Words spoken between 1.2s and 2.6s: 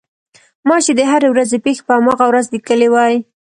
ورځې پېښې په هماغه ورځ